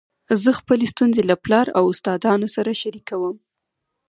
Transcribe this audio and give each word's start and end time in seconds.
زه 0.43 0.49
خپلي 0.59 0.85
ستونزي 0.93 1.21
له 1.29 1.35
پلار 1.43 1.67
او 1.77 1.83
استادانو 1.93 2.47
سره 2.55 2.71
شریکوم. 2.81 3.35